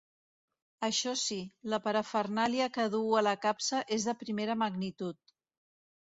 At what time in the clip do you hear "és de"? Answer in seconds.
3.99-4.17